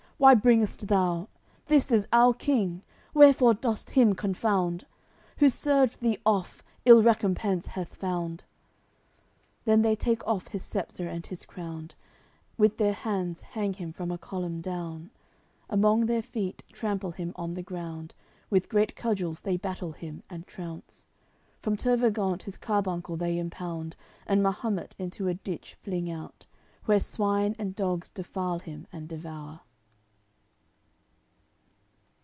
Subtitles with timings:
[0.21, 1.27] why bringest thou?
[1.65, 4.85] This is our king; wherefore dost him confound?
[5.37, 8.43] Who served thee oft, ill recompense hath found."
[9.65, 11.89] Then they take off his sceptre and his crown,
[12.55, 15.09] With their hands hang him from a column down,
[15.71, 18.13] Among their feet trample him on the ground,
[18.51, 21.07] With great cudgels they batter him and trounce.
[21.63, 23.95] From Tervagant his carbuncle they impound,
[24.27, 26.45] And Mahumet into a ditch fling out,
[26.85, 29.61] Where swine and dogs defile him and devour.